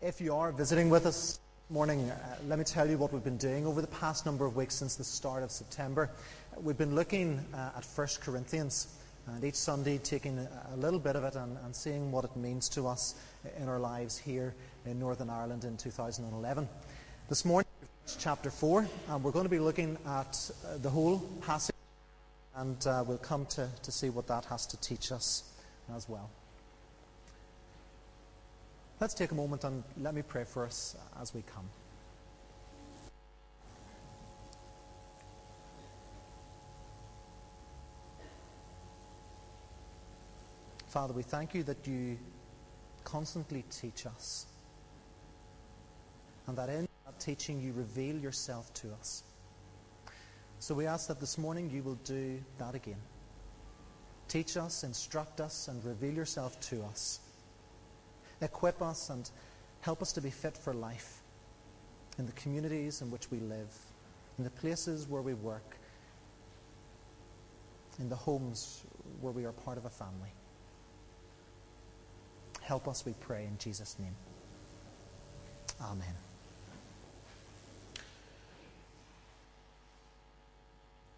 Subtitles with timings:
[0.00, 1.40] If you are visiting with us this
[1.70, 4.54] morning, uh, let me tell you what we've been doing over the past number of
[4.54, 6.08] weeks since the start of September.
[6.62, 8.94] We've been looking uh, at 1 Corinthians
[9.26, 12.68] and each Sunday taking a, little bit of it and, and, seeing what it means
[12.70, 13.16] to us
[13.58, 14.54] in our lives here
[14.86, 16.68] in Northern Ireland in 2011.
[17.28, 17.66] This morning,
[18.20, 21.74] chapter 4, and we're going to be looking at uh, the whole passage
[22.54, 25.42] and uh, we'll come to, to see what that has to teach us
[25.92, 26.30] as well.
[29.00, 31.68] Let's take a moment and let me pray for us as we come.
[40.88, 42.18] Father, we thank you that you
[43.04, 44.46] constantly teach us,
[46.48, 49.22] and that in that teaching you reveal yourself to us.
[50.58, 53.00] So we ask that this morning you will do that again.
[54.26, 57.20] Teach us, instruct us, and reveal yourself to us
[58.40, 59.30] equip us and
[59.80, 61.22] help us to be fit for life
[62.18, 63.74] in the communities in which we live,
[64.38, 65.76] in the places where we work,
[67.98, 68.84] in the homes
[69.20, 70.32] where we are part of a family.
[72.62, 74.14] Help us, we pray, in Jesus' name.
[75.80, 76.14] Amen.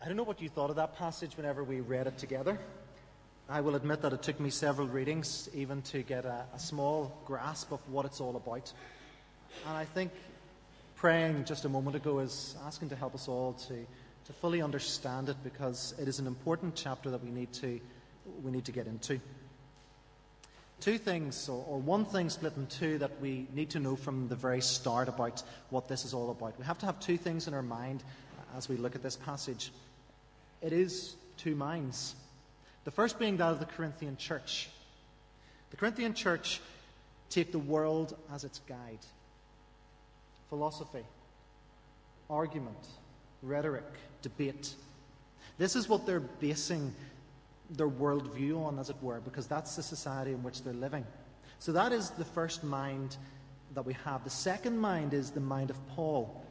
[0.02, 2.58] I don't know what you thought of that passage whenever we read it together.
[3.50, 7.12] I will admit that it took me several readings even to get a, a, small
[7.26, 8.72] grasp of what it's all about.
[9.66, 10.12] And I think
[10.94, 15.28] praying just a moment ago is asking to help us all to, to fully understand
[15.28, 17.80] it because it is an important chapter that we need to,
[18.44, 19.18] we need to get into.
[20.78, 24.28] Two things, or, or one thing split in two, that we need to know from
[24.28, 26.56] the very start about what this is all about.
[26.56, 28.04] We have to have two things in our mind
[28.56, 29.72] as we look at this passage.
[30.62, 32.14] It is two minds.
[32.84, 34.68] The first being that of the Corinthian church.
[35.70, 36.60] The Corinthian church
[37.28, 38.98] take the world as its guide.
[40.48, 41.04] Philosophy,
[42.28, 42.88] argument,
[43.42, 43.84] rhetoric,
[44.22, 44.74] debate.
[45.58, 46.92] This is what they're basing
[47.70, 51.06] their worldview on, as it were, because that's the society in which they're living.
[51.60, 53.16] So that is the first mind
[53.74, 54.24] that we have.
[54.24, 56.44] The second mind is the mind of Paul.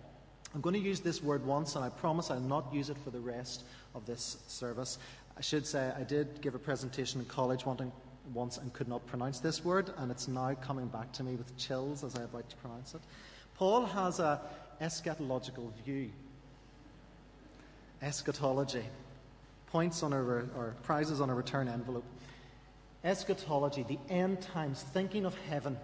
[0.55, 3.11] I'm going to use this word once, and I promise I'll not use it for
[3.11, 3.63] the rest
[3.93, 4.97] of this service.
[5.39, 7.93] I should say I did give a presentation in college wanting,
[8.33, 11.55] once and could not pronounce this word, and it's now coming back to me with
[11.55, 12.99] chills as I about to pronounce it.
[13.55, 14.41] Paul has a
[14.81, 16.11] eschatological view.
[18.01, 18.83] Eschatology.
[19.67, 22.03] Points on a re- or prizes on a return envelope.
[23.05, 25.77] Eschatology, the end times, thinking of heaven.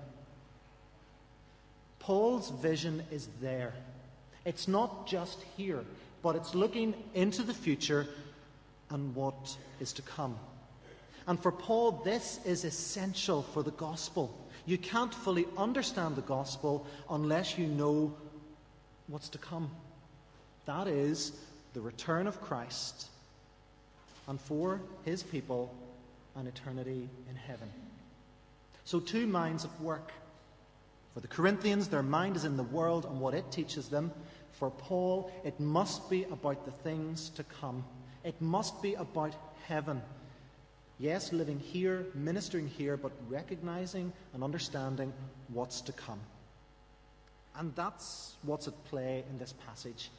[2.00, 3.74] Paul's vision is there.
[4.44, 5.86] It's not just here,
[6.22, 8.06] but it's looking into the future
[8.90, 10.38] and what is to come.
[11.28, 14.38] And for Paul, this is essential for the gospel.
[14.66, 18.14] You can't fully understand the gospel unless you know
[19.08, 19.70] what's to come.
[20.66, 21.34] That is
[21.74, 23.08] the return of Christ
[24.28, 25.74] and for his people
[26.36, 27.70] an eternity in heaven.
[28.84, 30.12] So, two minds at work.
[31.14, 34.12] For the Corinthians, their mind is in the world and what it teaches them.
[34.52, 37.84] For Paul, it must be about the things to come.
[38.26, 39.36] It must be about
[39.68, 40.02] heaven.
[40.98, 45.14] Yes, living here, ministering here, but recognizing and understanding
[45.54, 46.20] what's to come.
[47.58, 50.10] And that's what's at play in this passage.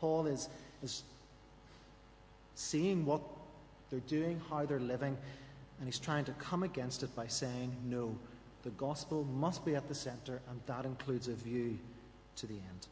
[0.00, 0.48] Paul is,
[0.82, 1.02] is
[2.54, 3.20] seeing what
[3.90, 5.16] they're doing, how they're living,
[5.78, 8.16] and he's trying to come against it by saying, no,
[8.62, 11.78] the gospel must be at the center, and that includes a view
[12.36, 12.86] to the end.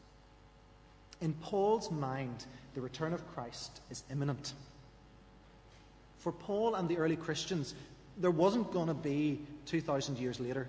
[1.21, 2.45] In Paul's mind,
[2.75, 4.53] the return of Christ is imminent.
[6.19, 7.73] For Paul and the early Christians,
[8.17, 10.67] there wasn't going to be 2,000 years later.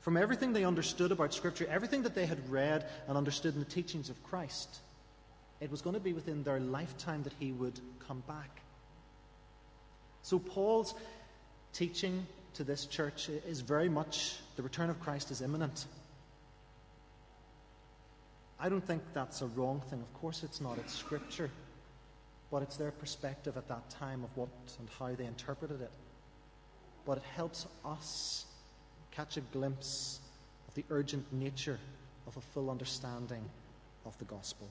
[0.00, 3.66] From everything they understood about Scripture, everything that they had read and understood in the
[3.66, 4.68] teachings of Christ,
[5.60, 8.60] it was going to be within their lifetime that he would come back.
[10.22, 10.94] So Paul's
[11.72, 15.86] teaching to this church is very much the return of Christ is imminent.
[18.64, 20.00] I don't think that's a wrong thing.
[20.00, 20.78] Of course, it's not.
[20.78, 21.50] It's Scripture.
[22.50, 25.90] But it's their perspective at that time of what and how they interpreted it.
[27.04, 28.46] But it helps us
[29.10, 30.18] catch a glimpse
[30.66, 31.78] of the urgent nature
[32.26, 33.44] of a full understanding
[34.06, 34.66] of the gospel.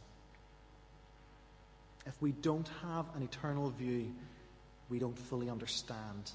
[2.08, 4.12] If we don't have an eternal view,
[4.90, 6.32] we don't fully understand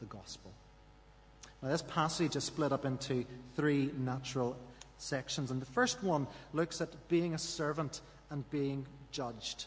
[0.00, 0.52] the gospel.
[1.62, 3.24] Now, this passage is split up into
[3.56, 4.54] three natural
[5.00, 5.50] sections.
[5.50, 8.00] And the first one looks at being a servant
[8.30, 9.66] and being judged.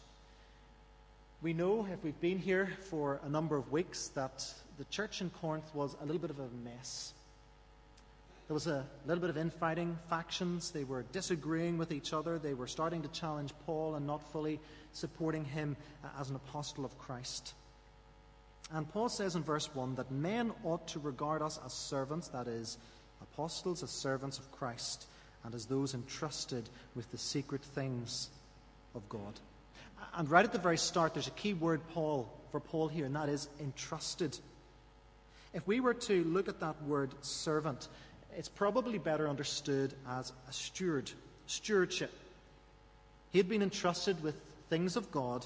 [1.42, 4.46] We know, if we've been here for a number of weeks, that
[4.78, 7.14] the church in Corinth was a little bit of a mess.
[8.48, 10.72] there was a little bit of infighting, factions.
[10.72, 12.40] They were disagreeing with each other.
[12.40, 14.60] They were starting to challenge Paul and not fully
[14.94, 17.54] supporting him uh, as an apostle of Christ.
[18.72, 22.48] And Paul says in verse 1 that men ought to regard us as servants, that
[22.48, 22.78] is,
[23.22, 25.08] apostles as servants of Christ,
[25.44, 28.30] and as those entrusted with the secret things
[28.96, 29.40] of God.
[30.16, 33.16] And right at the very start, there's a key word Paul for Paul here, and
[33.16, 34.38] that is entrusted.
[35.54, 37.88] If we were to look at that word servant,
[38.38, 41.12] it's probably better understood as a steward,
[41.48, 42.12] stewardship.
[43.32, 44.36] He had been entrusted with
[44.70, 45.46] things of God,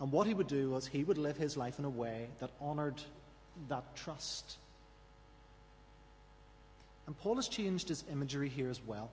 [0.00, 2.50] and what he would do was he would live his life in a way that
[2.60, 3.00] honored
[3.68, 4.56] that trust.
[7.08, 9.10] And Paul has changed his imagery here as well.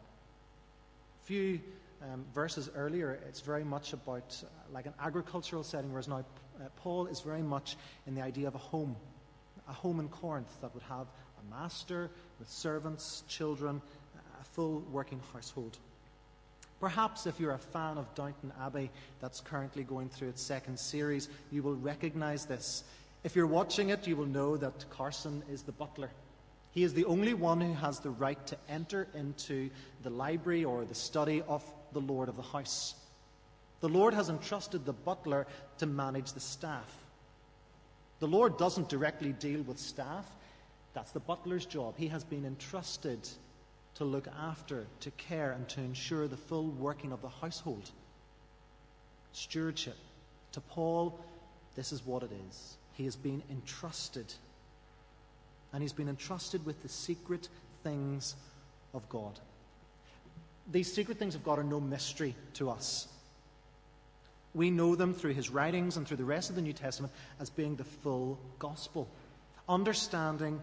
[1.23, 1.61] A few
[2.03, 6.65] um, verses earlier, it's very much about uh, like an agricultural setting, whereas now uh,
[6.75, 8.97] Paul is very much in the idea of a home,
[9.69, 13.81] a home in Corinth that would have a master with servants, children,
[14.41, 15.77] a full working household.
[16.81, 21.29] Perhaps if you're a fan of Downton Abbey, that's currently going through its second series,
[21.49, 22.83] you will recognize this.
[23.23, 26.09] If you're watching it, you will know that Carson is the butler.
[26.75, 29.71] He is the only one who has the right to enter into
[30.03, 31.63] the library or the study of
[31.93, 32.93] the Lord of the house.
[33.79, 35.47] The Lord has entrusted the butler
[35.79, 36.93] to manage the staff.
[38.19, 40.25] The Lord doesn't directly deal with staff,
[40.93, 41.95] that's the butler's job.
[41.97, 43.19] He has been entrusted
[43.95, 47.91] to look after, to care, and to ensure the full working of the household.
[49.33, 49.97] Stewardship.
[50.53, 51.19] To Paul,
[51.75, 52.77] this is what it is.
[52.93, 54.33] He has been entrusted.
[55.75, 57.49] And he's been entrusted with the secret
[57.83, 58.37] things
[58.93, 59.37] of God.
[60.71, 63.09] These secret things of God are no mystery to us.
[64.53, 67.11] We know them through his writings and through the rest of the New Testament
[67.41, 69.09] as being the full gospel.
[69.67, 70.61] Understanding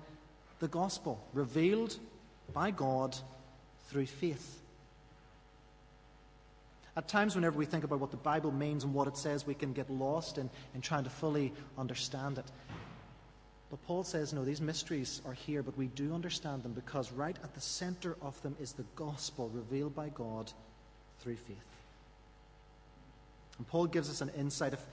[0.61, 1.99] the gospel, revealed
[2.55, 3.15] by God
[3.91, 4.63] through faith.
[6.97, 9.53] At times, whenever we think about what the Bible means and what it says, we
[9.53, 12.47] can get lost in, in trying to fully understand it.
[13.73, 17.39] But Paul says, no, these mysteries are here, but we do understand them because right
[17.43, 20.53] at the center of them is the gospel revealed by God
[21.21, 21.57] through faith.
[23.57, 24.75] And Paul gives us an insight.
[24.75, 24.85] If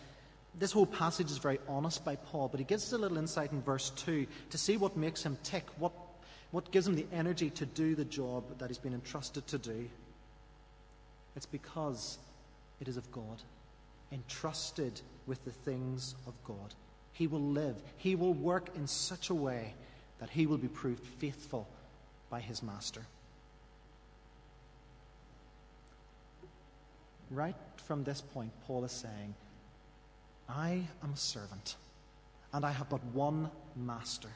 [0.57, 3.51] this whole passage is very honest by Paul, but he gives us a little insight
[3.51, 5.91] in verse 2 to see what makes him tick, what,
[6.51, 9.89] what gives him the energy to do the job that he's been entrusted to do.
[11.35, 12.17] It's because
[12.79, 13.41] it is of God,
[14.13, 16.73] entrusted with the things of God.
[17.19, 19.73] He will live, he will work in such a way
[20.19, 21.67] that he will be proved faithful
[22.29, 23.01] by his master.
[27.29, 29.35] Right from this point, Paul is saying,
[30.47, 31.75] I am a servant,
[32.53, 34.29] and I have but one master.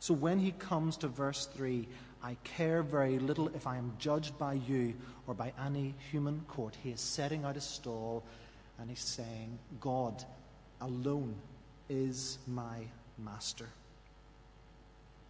[0.00, 1.86] So when he comes to verse 3,
[2.22, 4.94] I care very little if I am judged by you
[5.26, 6.74] or by any human court.
[6.82, 8.24] He is setting out a stall
[8.78, 10.24] and he's saying, God
[10.80, 11.34] alone
[11.88, 12.78] is my
[13.18, 13.68] master.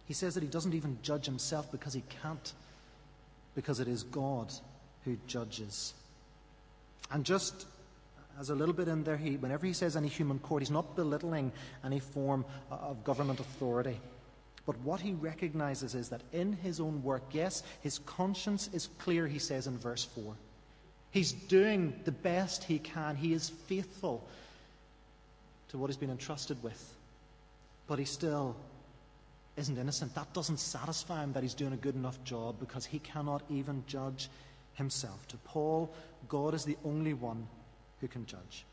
[0.07, 2.53] He says that he doesn't even judge himself because he can't,
[3.55, 4.53] because it is God
[5.03, 5.93] who judges.
[7.11, 7.65] And just
[8.39, 10.95] as a little bit in there, he, whenever he says any human court, he's not
[10.95, 11.51] belittling
[11.83, 13.99] any form of government authority.
[14.65, 19.27] But what he recognizes is that in his own work, yes, his conscience is clear,
[19.27, 20.33] he says in verse 4.
[21.11, 23.15] He's doing the best he can.
[23.15, 24.27] He is faithful
[25.75, 26.95] to what he's been entrusted with.
[27.85, 28.55] But he still
[29.57, 30.15] isn't innocent.
[30.15, 33.83] That doesn't satisfy him that he's doing a good enough job because he cannot even
[33.85, 34.29] judge
[34.75, 35.27] himself.
[35.27, 35.93] To Paul,
[36.29, 37.45] God is the only one
[37.99, 38.65] who can judge.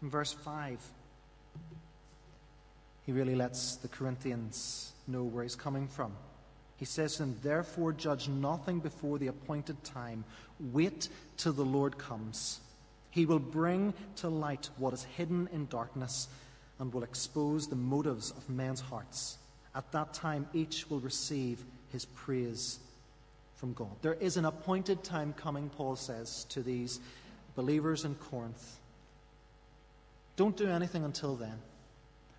[0.00, 0.80] In verse 5,
[3.04, 6.14] he really lets the Corinthians know where he's coming from.
[6.78, 10.24] He says to them, Therefore, judge nothing before the appointed time.
[10.58, 12.60] Wait till the Lord comes.
[13.10, 16.28] He will bring to light what is hidden in darkness
[16.78, 19.38] and will expose the motives of men's hearts.
[19.74, 22.78] At that time, each will receive his praise
[23.56, 23.90] from God.
[24.02, 27.00] There is an appointed time coming, Paul says, to these
[27.56, 28.78] believers in Corinth.
[30.36, 31.58] Don't do anything until then.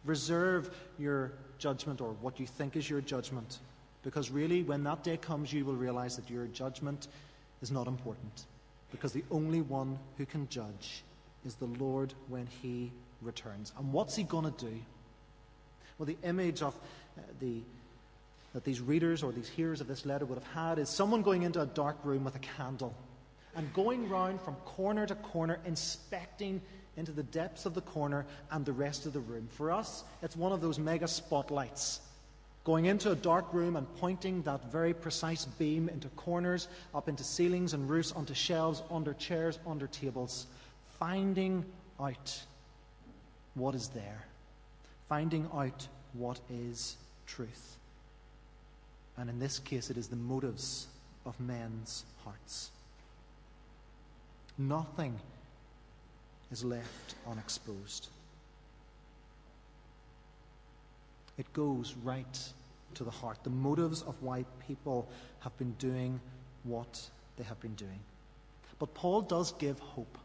[0.05, 3.59] Reserve your judgment or what you think is your judgment,
[4.01, 7.09] because really, when that day comes, you will realize that your judgment
[7.61, 8.45] is not important,
[8.91, 11.03] because the only one who can judge
[11.46, 12.91] is the Lord when he
[13.22, 13.72] returns.
[13.77, 14.74] And what's he going to do?
[15.98, 16.74] Well, the image of
[17.17, 17.62] uh, the
[18.53, 21.43] that these readers or these hearers of this letter would have had is someone going
[21.43, 22.96] into a dark room with a candle
[23.55, 26.62] and going round from corner to corner, inspecting
[26.98, 29.48] into the depths of the corner and the rest of the room.
[29.51, 32.01] For us, it's one of those mega spotlights
[32.63, 37.24] going into a dark room and pointing that very precise beam into corners, up into
[37.24, 40.48] ceilings and roofs, onto shelves, under chairs, under tables,
[41.00, 41.66] finding
[42.00, 42.44] out
[43.56, 44.25] what is there,
[45.08, 47.78] finding out what is truth.
[49.18, 50.88] And in this case, it is the motives
[51.25, 52.72] of men's hearts.
[54.58, 55.20] Nothing
[56.51, 58.08] is left unexposed.
[61.39, 62.50] It goes right
[62.96, 65.08] to the heart, the motives of why people
[65.39, 66.19] have been doing
[66.65, 68.00] what they have been doing.
[68.77, 70.17] But Paul does give hope.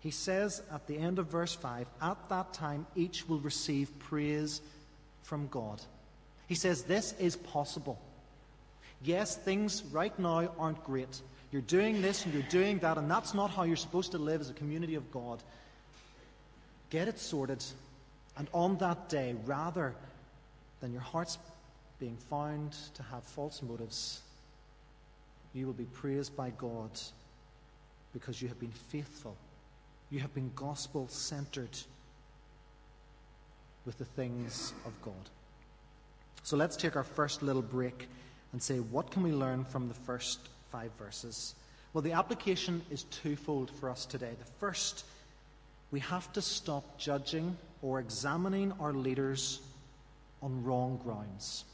[0.00, 4.60] He says at the end of verse 5 At that time, each will receive praise
[5.22, 5.80] from God.
[6.48, 7.98] He says this is possible.
[9.04, 11.20] Yes, things right now aren't great.
[11.52, 14.40] You're doing this and you're doing that, and that's not how you're supposed to live
[14.40, 15.40] as a community of God.
[16.90, 17.64] Get it sorted.
[18.38, 19.94] And on that day, rather
[20.80, 21.38] than your hearts
[21.98, 24.22] being found to have false motives,
[25.52, 26.90] you will be praised by God
[28.12, 29.36] because you have been faithful.
[30.10, 31.76] You have been gospel centered
[33.84, 35.14] with the things of God.
[36.44, 38.08] So let's take our first little break
[38.52, 41.54] and say, what can we learn from the first five verses?
[41.92, 44.30] Well, the application is twofold for us today.
[44.38, 45.04] The first,
[45.90, 49.60] we have to stop judging or examining our leaders
[50.42, 51.64] on wrong grounds.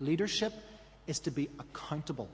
[0.00, 0.52] Leadership
[1.06, 2.28] is to be accountable.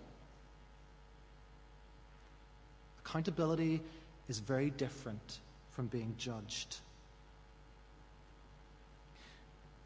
[3.05, 3.81] Accountability
[4.29, 5.39] is very different
[5.73, 6.77] from being judged.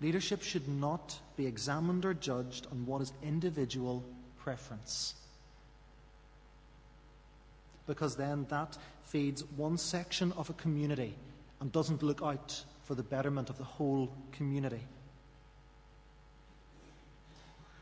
[0.00, 4.04] Leadership should not be examined or judged on what is individual
[4.38, 5.14] preference.
[7.86, 11.14] Because then that feeds one section of a community
[11.64, 14.82] and doesn't look out for the betterment of the whole community.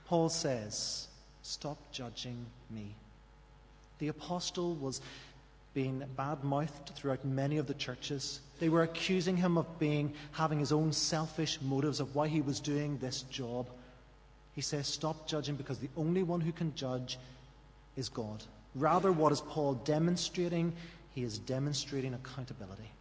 [0.07, 1.09] Paul says,
[1.43, 2.95] Stop judging me.
[3.99, 5.01] The apostle was
[5.75, 8.39] being bad mouthed throughout many of the churches.
[8.61, 12.61] They were accusing him of being having his own selfish motives of why he was
[12.61, 13.67] doing this job.
[14.55, 17.19] He says, Stop judging because the only one who can judge
[17.97, 18.45] is God.
[18.77, 20.73] Rather, what is Paul demonstrating?
[21.17, 22.93] He is demonstrating accountability.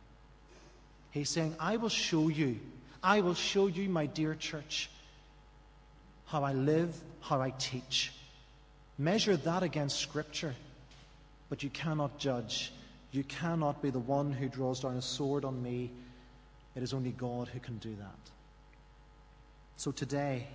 [1.11, 2.59] He's saying, I will show you,
[3.03, 4.89] I will show you, my dear church,
[6.25, 8.13] how I live, how I teach.
[8.97, 10.55] Measure that against Scripture,
[11.49, 12.71] but you cannot judge.
[13.11, 15.91] You cannot be the one who draws down a sword on me.
[16.75, 18.31] It is only God who can do that.
[19.75, 20.47] So today,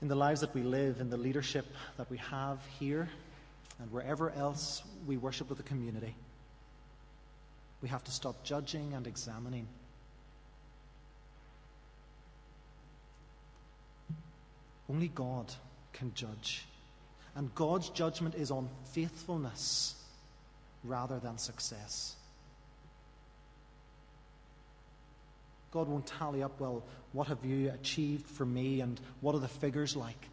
[0.00, 1.66] in the lives that we live, in the leadership
[1.98, 3.08] that we have here,
[3.78, 6.16] and wherever else we worship with the community,
[7.82, 9.66] we have to stop judging and examining.
[14.88, 15.52] Only God
[15.92, 16.64] can judge.
[17.34, 19.94] And God's judgment is on faithfulness
[20.84, 22.14] rather than success.
[25.72, 29.48] God won't tally up, well, what have you achieved for me and what are the
[29.48, 30.28] figures like?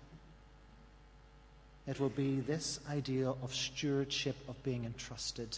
[1.87, 5.57] It will be this idea of stewardship, of being entrusted.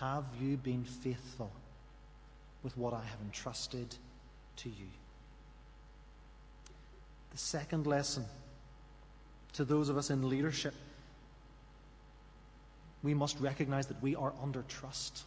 [0.00, 1.52] Have you been faithful
[2.62, 3.94] with what I have entrusted
[4.56, 4.88] to you?
[7.30, 8.24] The second lesson
[9.54, 10.74] to those of us in leadership,
[13.02, 15.24] we must recognize that we are under trust.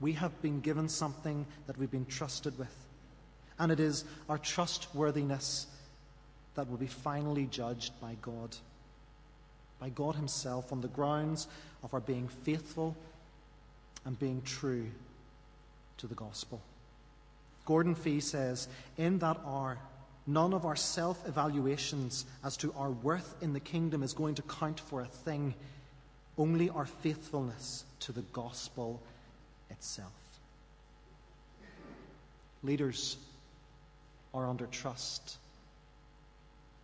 [0.00, 2.74] We have been given something that we've been trusted with.
[3.58, 5.66] And it is our trustworthiness
[6.54, 8.56] that will be finally judged by God
[9.82, 11.48] by God Himself on the grounds
[11.82, 12.94] of our being faithful
[14.04, 14.86] and being true
[15.98, 16.62] to the gospel.
[17.66, 19.78] Gordon Fee says, In that hour,
[20.24, 24.42] none of our self evaluations as to our worth in the kingdom is going to
[24.42, 25.52] count for a thing,
[26.38, 29.02] only our faithfulness to the gospel
[29.68, 30.12] itself.
[32.62, 33.16] Leaders
[34.32, 35.38] are under trust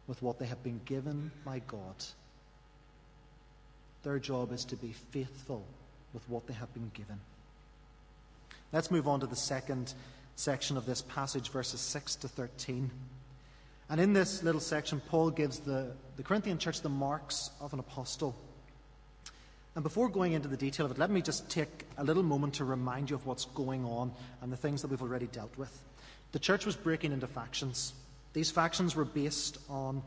[0.08, 1.94] with what they have been given by God
[4.08, 5.62] their job is to be faithful
[6.14, 7.20] with what they have been given.
[8.72, 9.92] Let's move on to the second
[10.34, 12.90] section of this passage, verses 6 to 13.
[13.90, 17.80] And in this little section, Paul gives the, the Corinthian church the marks of an
[17.80, 18.34] apostle.
[19.74, 22.54] And before going into the detail of it, let me just take a little moment
[22.54, 24.10] to remind you of what's going on
[24.40, 25.82] and the things that we've already dealt with.
[26.32, 27.92] The church was breaking into factions.
[28.32, 30.02] These factions were based on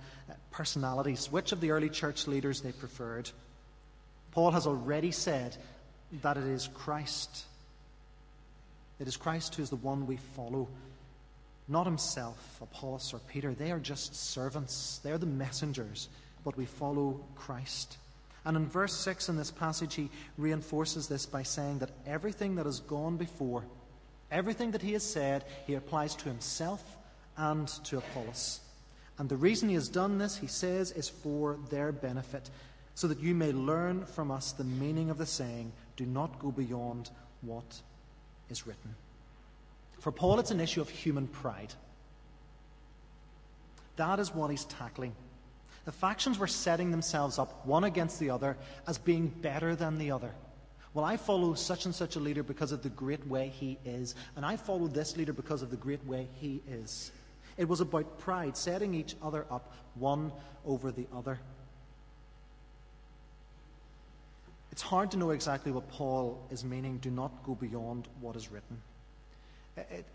[0.49, 3.29] personalities, which of the early church leaders they preferred.
[4.31, 5.55] Paul has already said
[6.21, 7.45] that it is Christ.
[8.99, 10.67] It is Christ who is the one we follow,
[11.67, 13.53] not himself, Apollos, or Peter.
[13.53, 16.09] They are just servants, they are the messengers,
[16.43, 17.97] but we follow Christ.
[18.45, 22.65] And in verse 6 in this passage, he reinforces this by saying that everything that
[22.65, 23.63] has gone before,
[24.31, 26.83] everything that he has said, he applies to himself
[27.37, 28.61] and to Apollos.
[29.19, 32.49] And the reason he has done this, he says, is for their benefit,
[32.95, 36.51] so that you may learn from us the meaning of the saying, do not go
[36.51, 37.09] beyond
[37.41, 37.81] what
[38.49, 38.95] is written.
[39.99, 41.73] For Paul, it's an issue of human pride.
[43.95, 45.13] That is what he's tackling.
[45.85, 48.57] The factions were setting themselves up one against the other
[48.87, 50.31] as being better than the other.
[50.93, 54.13] Well, I follow such and such a leader because of the great way he is,
[54.35, 57.11] and I follow this leader because of the great way he is.
[57.57, 60.31] It was about pride, setting each other up one
[60.65, 61.39] over the other.
[64.71, 66.97] It's hard to know exactly what Paul is meaning.
[66.97, 68.81] Do not go beyond what is written.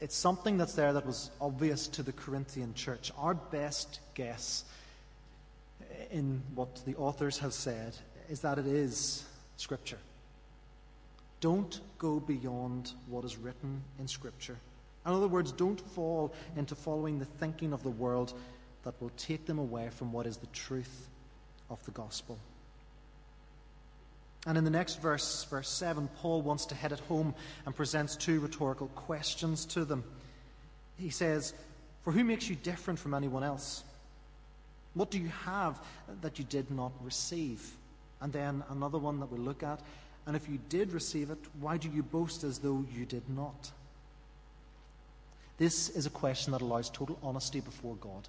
[0.01, 3.13] It's something that's there that was obvious to the Corinthian church.
[3.19, 4.65] Our best guess
[6.11, 7.97] in what the authors have said
[8.29, 9.25] is that it is
[9.57, 9.99] Scripture.
[11.41, 14.57] Don't go beyond what is written in Scripture.
[15.05, 18.33] In other words, don't fall into following the thinking of the world
[18.85, 21.09] that will take them away from what is the truth
[21.71, 22.39] of the gospel.
[24.47, 27.35] And in the next verse, verse 7, Paul wants to head it home
[27.67, 30.05] and presents two rhetorical questions to them.
[30.99, 31.53] He says,
[32.05, 33.83] For who makes you different from anyone else?
[34.95, 35.79] What do you have
[36.23, 37.71] that you did not receive?
[38.21, 39.81] And then another one that we'll look at.
[40.27, 43.73] And if you did receive it, why do you boast as though you did not?
[45.59, 48.29] This is a question that allows total honesty before God.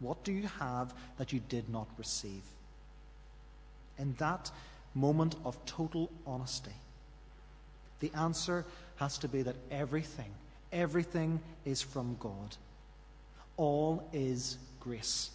[0.00, 2.42] What do you have that you did not receive?
[3.98, 4.50] In that
[4.94, 6.72] moment of total honesty,
[8.00, 8.64] the answer
[8.96, 10.30] has to be that everything,
[10.72, 12.56] everything is from God.
[13.56, 15.30] All is grace.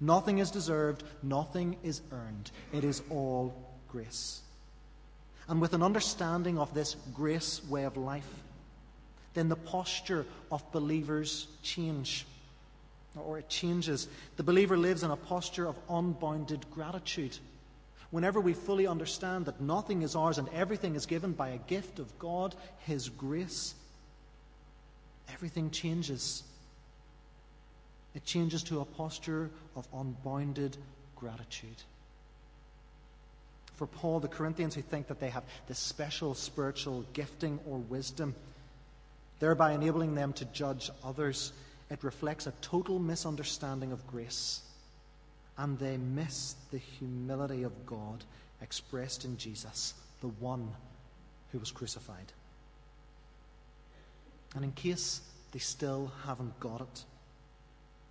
[0.00, 2.50] Nothing is deserved, nothing is earned.
[2.72, 3.54] It is all
[3.88, 4.40] grace.
[5.48, 8.28] And with an understanding of this grace way of life,
[9.34, 12.26] then the posture of believers change
[13.24, 14.08] or it changes.
[14.36, 17.38] The believer lives in a posture of unbounded gratitude.
[18.10, 21.98] Whenever we fully understand that nothing is ours and everything is given by a gift
[21.98, 23.74] of God, His grace,
[25.32, 26.44] everything changes.
[28.14, 30.76] It changes to a posture of unbounded
[31.16, 31.82] gratitude.
[33.74, 38.34] For Paul, the Corinthians who think that they have this special spiritual gifting or wisdom,
[39.38, 41.52] thereby enabling them to judge others,
[41.90, 44.62] it reflects a total misunderstanding of grace.
[45.58, 48.24] And they miss the humility of God
[48.60, 50.70] expressed in Jesus, the one
[51.52, 52.32] who was crucified.
[54.54, 55.20] And in case
[55.52, 57.04] they still haven't got it,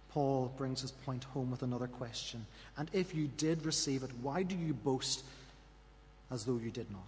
[0.10, 2.46] Paul brings his point home with another question.
[2.78, 5.26] And if you did receive it, why do you boast
[6.32, 7.02] as though you did not?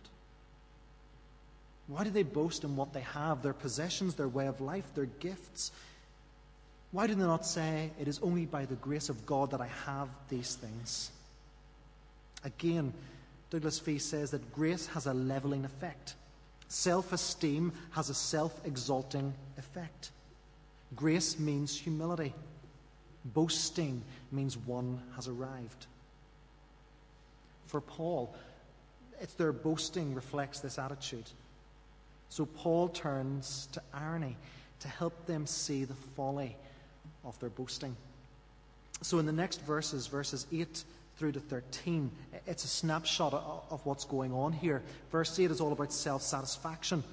[1.87, 5.05] Why do they boast in what they have, their possessions, their way of life, their
[5.05, 5.71] gifts?
[6.91, 9.69] Why do they not say, It is only by the grace of God that I
[9.85, 11.11] have these things?
[12.43, 12.93] Again,
[13.49, 16.15] Douglas Fee says that grace has a leveling effect.
[16.67, 20.11] Self esteem has a self exalting effect.
[20.95, 22.33] Grace means humility.
[23.25, 25.87] Boasting means one has arrived.
[27.67, 28.33] For Paul,
[29.19, 31.29] it's their boasting reflects this attitude.
[32.29, 34.37] So Paul turns to irony
[34.79, 36.55] to help them see the folly
[37.27, 37.95] of their boasting.
[39.01, 40.83] So in the next verses, verses 8
[41.17, 42.09] through to 13,
[42.47, 44.81] it's a snapshot of what's going on here.
[45.11, 47.03] Verse 8 is all about self satisfaction.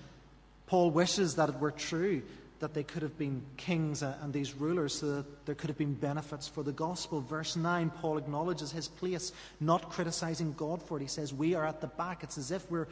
[0.66, 2.22] Paul wishes that it were true
[2.60, 5.92] that they could have been kings and these rulers so that there could have been
[5.92, 7.20] benefits for the gospel.
[7.20, 11.02] Verse 9, Paul acknowledges his place, not criticizing God for it.
[11.02, 12.22] He says, We are at the back.
[12.22, 12.88] It's as if we're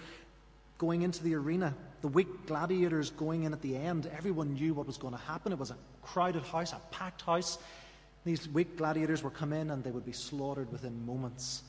[0.77, 1.75] going into the arena.
[2.03, 4.11] The weak gladiators going in at the end.
[4.15, 5.53] Everyone knew what was going to happen.
[5.53, 7.59] It was a crowded house, a packed house.
[8.25, 11.63] These weak gladiators would come in and they would be slaughtered within moments.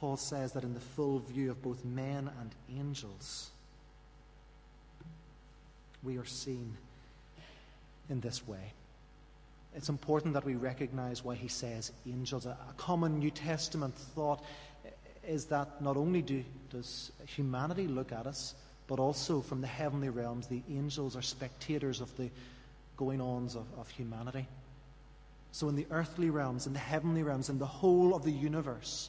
[0.00, 3.50] Paul says that in the full view of both men and angels,
[6.02, 6.76] we are seen
[8.08, 8.72] in this way.
[9.76, 12.46] It's important that we recognize why he says angels.
[12.46, 14.42] A, common New Testament thought
[15.26, 18.54] is that not only do, does humanity look at us,
[18.90, 22.28] but also from the heavenly realms, the angels are spectators of the
[22.96, 24.48] going ons of, of humanity.
[25.52, 29.08] So, in the earthly realms, in the heavenly realms, in the whole of the universe,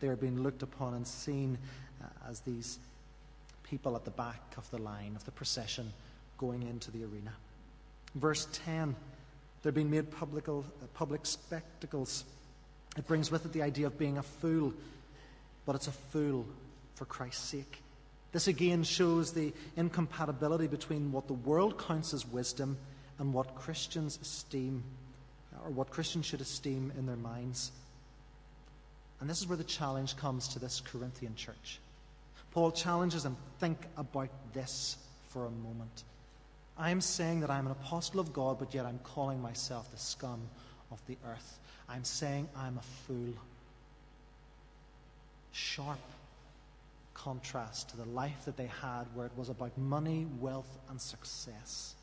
[0.00, 1.56] they are being looked upon and seen
[2.02, 2.78] uh, as these
[3.64, 5.90] people at the back of the line of the procession
[6.36, 7.32] going into the arena.
[8.14, 8.94] Verse 10
[9.62, 10.60] they're being made public, uh,
[10.92, 12.24] public spectacles.
[12.98, 14.74] It brings with it the idea of being a fool,
[15.64, 16.46] but it's a fool
[16.96, 17.82] for Christ's sake.
[18.32, 22.78] This again shows the incompatibility between what the world counts as wisdom
[23.18, 24.82] and what Christians esteem,
[25.64, 27.72] or what Christians should esteem in their minds.
[29.20, 31.80] And this is where the challenge comes to this Corinthian church.
[32.52, 34.96] Paul challenges them think about this
[35.28, 36.04] for a moment.
[36.78, 39.98] I am saying that I'm an apostle of God, but yet I'm calling myself the
[39.98, 40.40] scum
[40.90, 41.58] of the earth.
[41.88, 43.34] I'm saying I'm a fool.
[45.52, 45.98] Sharp
[47.24, 51.94] contrast to the life that they had, where it was about money, wealth, and success.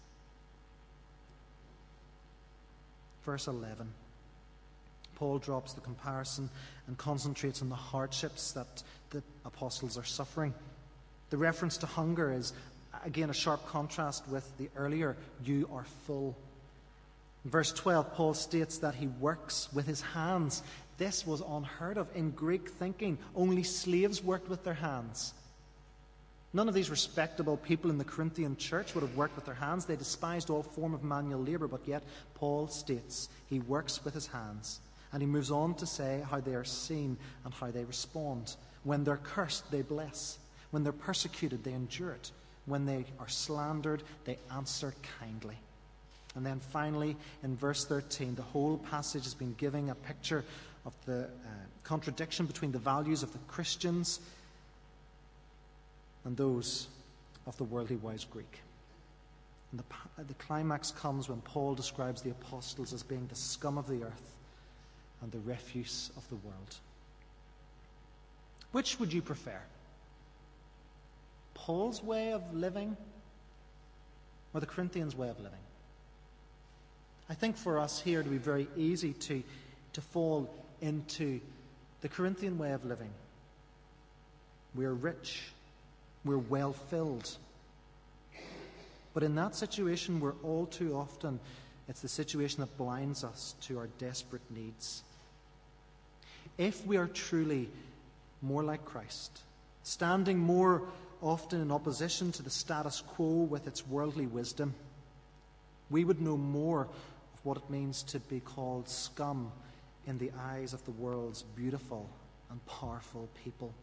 [3.26, 3.88] Verse 11.
[5.16, 6.50] Paul drops the comparison
[6.86, 10.54] and concentrates on the hardships that the apostles are suffering.
[11.32, 12.54] The reference to hunger is,
[13.04, 16.38] again, a sharp contrast with the earlier, you are full.
[17.44, 20.62] In verse 12, Paul states that he works with his hands.
[20.98, 23.18] This was unheard of in Greek thinking.
[23.36, 25.34] Only slaves worked with their hands.
[26.54, 29.86] None of these respectable people in the Corinthian church would have worked with their hands.
[29.86, 32.04] They despised all form of manual labor, but yet
[32.36, 34.80] Paul states he works with his hands.
[35.14, 38.56] And he moves on to say how they are seen and how they respond.
[38.84, 40.40] When they're cursed, they bless.
[40.72, 42.32] When they're persecuted, they endure it.
[42.66, 45.58] When they are slandered, they answer kindly.
[46.36, 50.44] And then finally, in verse 13, the whole passage has been giving a picture
[50.88, 51.28] of the uh,
[51.84, 54.22] contradiction between the values of the Christians
[56.24, 56.88] and those
[57.46, 58.62] of the worldly wise Greek.
[59.72, 63.88] And the, the climax comes when Paul describes the apostles as being the scum of
[63.88, 64.36] the earth
[65.22, 66.76] and the refuse of the world.
[68.72, 69.60] Which would you prefer?
[71.54, 72.96] Paul's way of living
[74.54, 75.60] or the Corinthians' way of living?
[77.30, 79.44] I think for us here it would be very easy to,
[79.94, 80.50] to fall
[80.82, 81.40] into
[82.02, 83.10] the Corinthian way of living.
[84.76, 85.42] We're rich,
[86.24, 87.38] we're well filled.
[89.14, 91.40] But in that situation, we're all too often,
[91.88, 95.04] it's the situation that blinds us to our desperate needs.
[96.58, 97.70] If we are truly
[98.42, 99.42] more like Christ,
[99.84, 100.84] standing more
[101.22, 104.76] often in opposition to the status quo with its worldly wisdom,
[105.90, 109.52] we would know more of what it means to be called scum
[110.08, 112.10] in the eyes of the world's beautiful
[112.50, 113.74] and powerful people.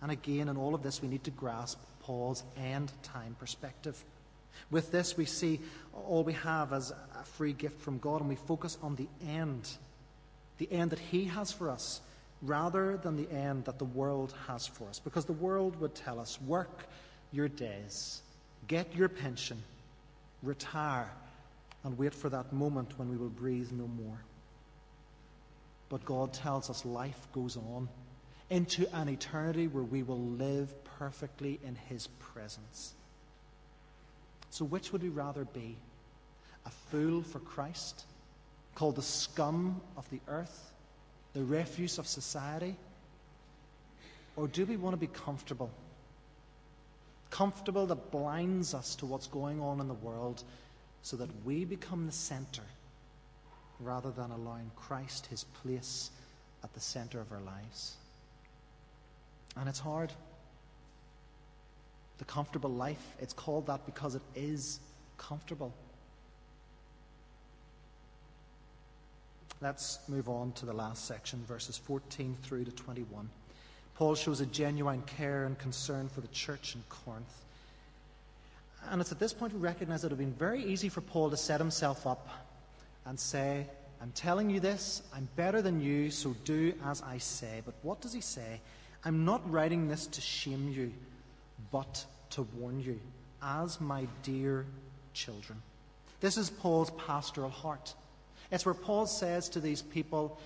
[0.00, 4.02] And again, in all of this, we need to grasp Paul's end time perspective.
[4.70, 5.60] With this, we see
[5.92, 9.68] all we have as a free gift from God, and we focus on the end,
[10.58, 12.00] the end that He has for us,
[12.40, 14.98] rather than the end that the world has for us.
[14.98, 16.86] Because the world would tell us work
[17.32, 18.22] your days,
[18.68, 19.62] get your pension,
[20.42, 21.10] retire,
[21.84, 24.20] and wait for that moment when we will breathe no more.
[25.88, 27.88] But God tells us life goes on
[28.50, 32.94] into an eternity where we will live perfectly in His presence.
[34.50, 35.76] So, which would we rather be?
[36.66, 38.04] A fool for Christ,
[38.74, 40.72] called the scum of the earth,
[41.32, 42.76] the refuse of society?
[44.36, 45.70] Or do we want to be comfortable?
[47.30, 50.42] Comfortable that blinds us to what's going on in the world
[51.02, 52.62] so that we become the center
[53.78, 56.10] rather than allowing Christ his place
[56.62, 57.96] at the center of our lives.
[59.56, 60.12] And it's hard.
[62.18, 64.80] The comfortable life, it's called that because it is
[65.16, 65.72] comfortable.
[69.62, 73.28] Let's move on to the last section, verses 14 through to 21.
[73.94, 77.44] Paul shows a genuine care and concern for the church in Corinth.
[78.88, 81.00] And it's at this point we recognize that it would have been very easy for
[81.00, 82.28] Paul to set himself up
[83.06, 83.66] and say,
[84.00, 87.62] I'm telling you this, I'm better than you, so do as I say.
[87.64, 88.60] But what does he say?
[89.04, 90.92] I'm not writing this to shame you,
[91.70, 92.98] but to warn you,
[93.42, 94.66] as my dear
[95.12, 95.60] children.
[96.20, 97.94] This is Paul's pastoral heart.
[98.50, 100.38] It's where Paul says to these people,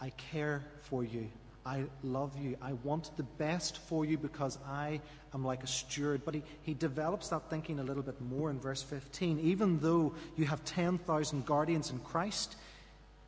[0.00, 1.28] I care for you.
[1.64, 2.56] I love you.
[2.60, 5.00] I want the best for you because I
[5.32, 6.22] am like a steward.
[6.24, 9.38] But he, he develops that thinking a little bit more in verse 15.
[9.40, 12.56] Even though you have 10,000 guardians in Christ,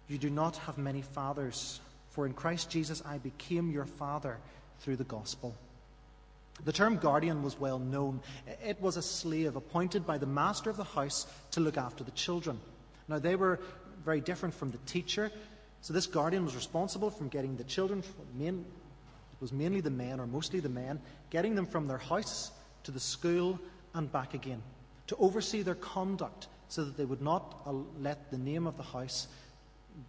[0.08, 1.80] you do not have many fathers.
[2.10, 4.38] For in Christ Jesus I became your father
[4.80, 5.54] through the gospel.
[6.64, 8.20] The term guardian was well known.
[8.64, 12.12] It was a slave appointed by the master of the house to look after the
[12.12, 12.60] children.
[13.08, 13.60] Now, they were
[14.04, 15.30] very different from the teacher.
[15.84, 18.02] So, this guardian was responsible for getting the children,
[18.38, 18.64] main,
[19.38, 22.52] was mainly the men, or mostly the men, getting them from their house
[22.84, 23.60] to the school
[23.92, 24.62] and back again,
[25.08, 28.82] to oversee their conduct so that they would not uh, let the name of the
[28.82, 29.28] house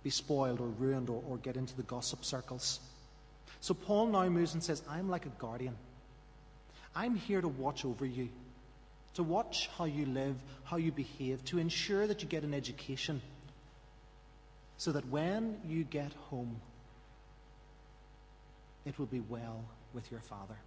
[0.02, 2.80] be spoiled or ruined or, or get into the gossip circles.
[3.60, 5.76] So Paul now moves and says, I'm like a guardian.
[6.96, 8.30] I'm here to watch over you,
[9.16, 13.22] to watch how you live, how you behave, to ensure that you get an education,
[14.78, 16.56] so that when you get home,
[18.86, 20.58] it will be well with your Father.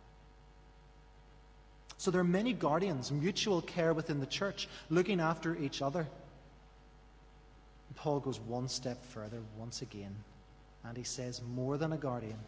[1.98, 6.06] So there are many guardians, mutual care within the church, looking after each other.
[7.96, 10.14] Paul goes one step further once again,
[10.84, 12.38] and he says, More than a guardian,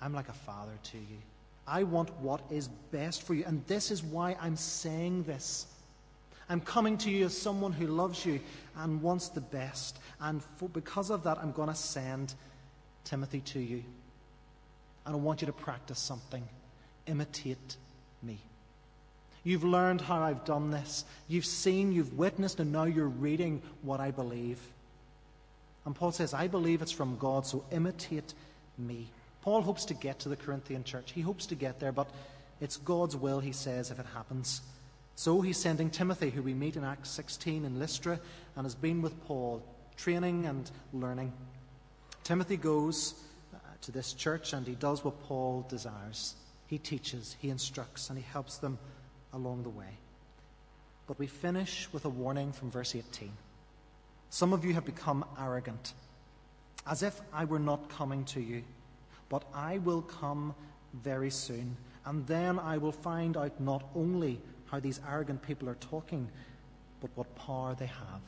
[0.00, 1.18] I'm like a father to you.
[1.66, 5.66] I want what is best for you, and this is why I'm saying this.
[6.48, 8.40] I'm coming to you as someone who loves you
[8.76, 9.98] and wants the best.
[10.20, 12.34] And for, because of that, I'm going to send
[13.04, 13.82] Timothy to you.
[15.04, 16.46] And I want you to practice something.
[17.06, 17.76] Imitate
[18.22, 18.38] me.
[19.44, 21.04] You've learned how I've done this.
[21.28, 24.60] You've seen, you've witnessed, and now you're reading what I believe.
[25.86, 28.34] And Paul says, I believe it's from God, so imitate
[28.76, 29.08] me.
[29.42, 31.12] Paul hopes to get to the Corinthian church.
[31.12, 32.10] He hopes to get there, but
[32.60, 34.60] it's God's will, he says, if it happens.
[35.18, 38.20] So he's sending Timothy, who we meet in Acts 16 in Lystra,
[38.54, 39.64] and has been with Paul,
[39.96, 41.32] training and learning.
[42.22, 43.14] Timothy goes
[43.52, 46.36] uh, to this church and he does what Paul desires.
[46.68, 48.78] He teaches, he instructs, and he helps them
[49.32, 49.98] along the way.
[51.08, 53.32] But we finish with a warning from verse 18.
[54.30, 55.94] Some of you have become arrogant,
[56.86, 58.62] as if I were not coming to you,
[59.30, 60.54] but I will come
[60.94, 61.76] very soon,
[62.06, 66.28] and then I will find out not only how these arrogant people are talking,
[67.00, 68.22] but what power they have.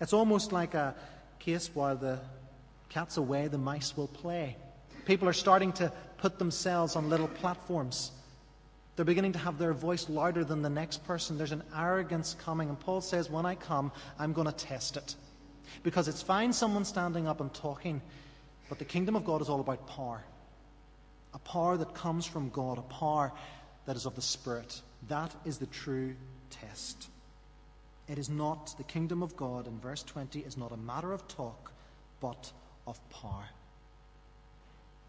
[0.00, 0.94] It's almost like a
[1.38, 2.18] case while the
[2.88, 4.56] cat's away, the mice will play.
[5.04, 8.12] People are starting to put themselves on little platforms
[9.00, 11.38] they're beginning to have their voice louder than the next person.
[11.38, 12.68] There's an arrogance coming.
[12.68, 15.14] And Paul says, When I come, I'm going to test it.
[15.82, 18.02] Because it's fine someone standing up and talking,
[18.68, 20.22] but the kingdom of God is all about power.
[21.32, 23.32] A power that comes from God, a power
[23.86, 24.82] that is of the Spirit.
[25.08, 26.14] That is the true
[26.50, 27.08] test.
[28.08, 31.26] It is not, the kingdom of God in verse 20 is not a matter of
[31.28, 31.72] talk,
[32.20, 32.52] but
[32.86, 33.48] of power.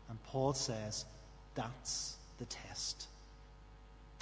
[0.10, 1.06] And Paul says,
[1.56, 3.08] that's the test.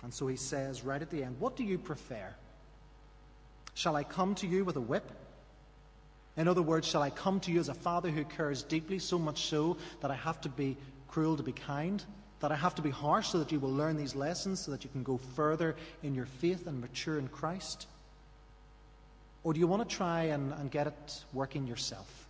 [0.04, 2.34] And so he says right at the end, What do you prefer?
[3.74, 5.10] Shall I come to you with a whip?
[6.38, 9.20] In other words, shall I come to you as a father who cares deeply, so
[9.20, 10.78] much so that I have to be
[11.08, 12.04] cruel to be kind?
[12.40, 14.84] That I have to be harsh so that you will learn these lessons, so that
[14.84, 17.88] you can go further in your faith and mature in Christ?
[19.44, 22.28] Or do you want to try and, and get it working yourself?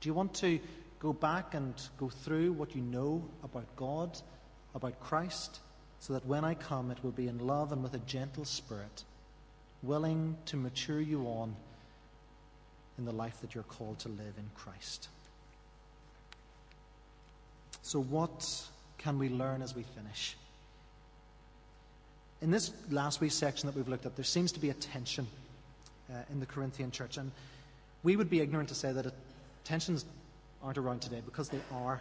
[0.00, 0.60] Do you want to
[0.98, 4.18] go back and go through what you know about God,
[4.74, 5.60] about Christ?
[6.00, 9.04] so that when I come, it will be in love and with a gentle spirit,
[9.82, 11.54] willing to mature you on
[12.98, 15.08] in the life that you're called to live in Christ.
[17.82, 20.36] So, what can we learn as we finish?
[22.42, 25.26] In this last week's section that we've looked at, there seems to be a tension
[26.10, 27.16] uh, in the Corinthian church.
[27.16, 27.30] And
[28.02, 29.14] we would be ignorant to say that it,
[29.64, 30.04] tensions
[30.62, 32.00] aren't around today because they are.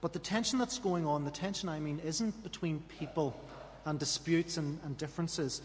[0.00, 3.38] But the tension that's going on, the tension I mean, isn't between people
[3.84, 5.60] and disputes and, and differences,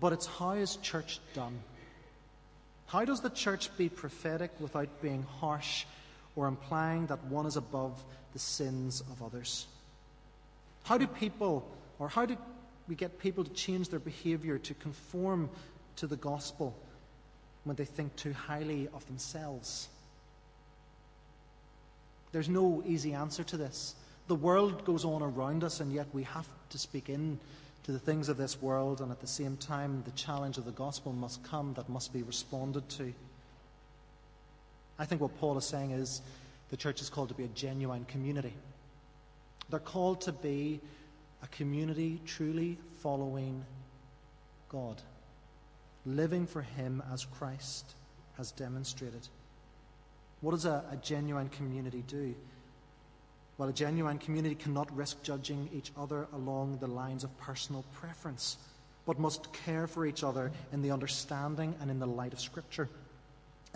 [0.00, 1.58] but it's how is church done?
[2.86, 5.84] How does the church be prophetic without being harsh
[6.36, 9.66] or implying that one is above the sins of others?
[10.84, 11.66] How do people,
[11.98, 12.36] or how do
[12.86, 15.50] we get people to change their behavior to conform
[15.96, 16.76] to the gospel
[17.64, 19.88] when they think too highly of themselves?
[22.32, 23.94] There's no easy answer to this.
[24.28, 27.40] The world goes on around us, and yet we have to speak in
[27.84, 30.72] to the things of this world, and at the same time, the challenge of the
[30.72, 33.14] gospel must come that must be responded to.
[34.98, 36.22] I think what Paul is saying is
[36.70, 38.54] the church is called to be a genuine community.
[39.68, 40.80] They're called to be
[41.42, 43.64] a community truly following
[44.68, 45.00] God,
[46.04, 47.94] living for Him as Christ
[48.36, 49.28] has demonstrated.
[50.40, 52.34] What does a, a genuine community do?
[53.58, 58.58] Well, a genuine community cannot risk judging each other along the lines of personal preference,
[59.06, 62.88] but must care for each other in the understanding and in the light of Scripture.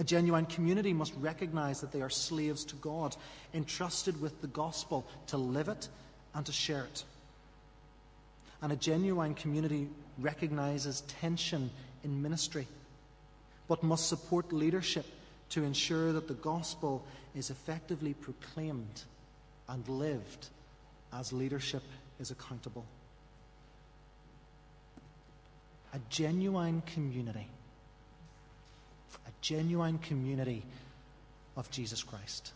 [0.01, 3.15] A genuine community must recognize that they are slaves to God,
[3.53, 5.89] entrusted with the gospel to live it
[6.35, 7.05] and to share it.
[8.63, 11.71] And a genuine community recognizes tension
[12.03, 12.67] in ministry,
[13.69, 15.05] but must support leadership
[15.51, 19.03] to ensure that the gospel is effectively proclaimed
[19.69, 20.49] and lived
[21.13, 21.83] as leadership
[22.19, 22.87] is accountable.
[25.93, 27.49] A genuine community.
[29.40, 30.64] Genuine community
[31.57, 32.53] of Jesus Christ.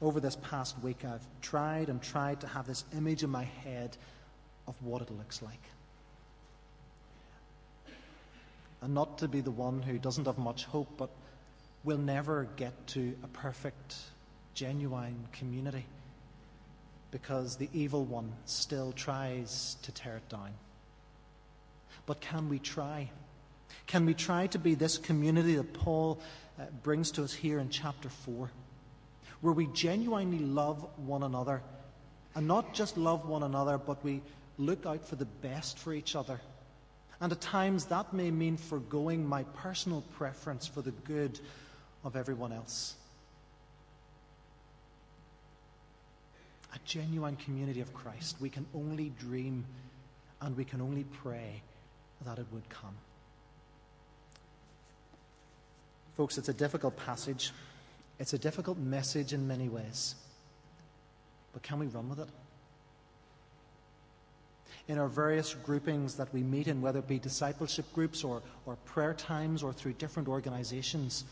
[0.00, 3.96] Over this past week, I've tried and tried to have this image in my head
[4.66, 5.62] of what it looks like.
[8.80, 11.10] And not to be the one who doesn't have much hope, but
[11.82, 13.96] will never get to a perfect,
[14.54, 15.84] genuine community
[17.10, 20.52] because the evil one still tries to tear it down.
[22.06, 23.10] But can we try?
[23.86, 26.20] Can we try to be this community that Paul
[26.58, 28.50] uh, brings to us here in chapter 4,
[29.40, 31.62] where we genuinely love one another,
[32.34, 34.22] and not just love one another, but we
[34.58, 36.40] look out for the best for each other?
[37.20, 41.40] And at times that may mean foregoing my personal preference for the good
[42.04, 42.94] of everyone else.
[46.74, 48.36] A genuine community of Christ.
[48.40, 49.64] We can only dream
[50.40, 51.62] and we can only pray
[52.24, 52.94] that it would come.
[56.18, 57.52] Folks, it's a difficult passage.
[58.18, 60.16] It's a difficult message in many ways.
[61.52, 62.28] But can we run with it?
[64.88, 68.74] In our various groupings that we meet in, whether it be discipleship groups or, or
[68.84, 71.22] prayer times or through different organizations,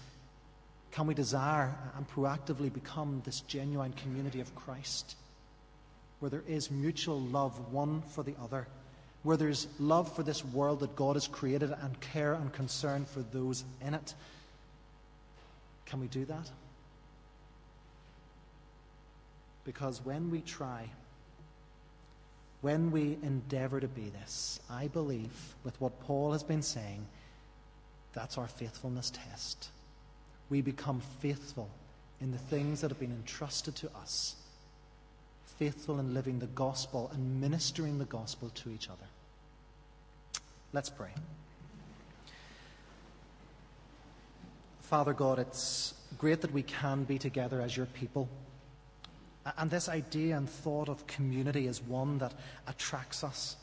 [0.93, 5.17] can we desire and proactively become this genuine community of Christ,
[6.21, 8.69] where there is mutual love one for the other,
[9.25, 13.23] where there's love for this world that God has created and care and concern for
[13.33, 14.15] those in it?
[15.87, 16.51] Can we do that?
[19.65, 20.89] Because when we try,
[22.61, 27.07] when we endeavor to be this, I believe, with what Paul has been saying,
[28.13, 29.71] that's our faithfulness test.
[30.51, 31.69] We become faithful
[32.21, 34.37] in the things that have been entrusted to us,
[35.59, 39.07] faithful in living the gospel and ministering the gospel to each other.
[40.73, 41.11] Let's pray.
[44.87, 48.29] Father God, it's great that we can be together as your people.
[49.59, 52.33] And this idea and thought of community is one that
[52.69, 53.57] attracts us.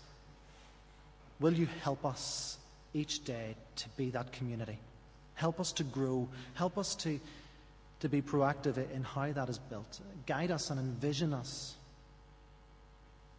[1.39, 2.57] Will you help us
[2.93, 4.77] each day to be that community?
[5.36, 6.27] Help us to grow.
[6.55, 7.17] Help us to,
[8.01, 10.01] to be proactive in how that is built.
[10.27, 11.75] Guide us and envision us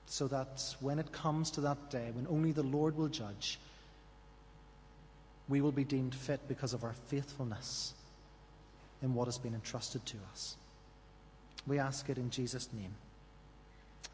[0.06, 3.58] so that when it comes to that day, when only the Lord will judge,
[5.48, 7.94] we will be deemed fit because of our faithfulness
[9.02, 10.57] in what has been entrusted to us.
[11.66, 12.94] We ask it in Jesus' name.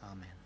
[0.03, 0.40] Amen.